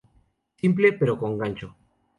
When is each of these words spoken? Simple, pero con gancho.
Simple, 0.55 0.93
pero 0.93 1.19
con 1.19 1.37
gancho. 1.37 1.75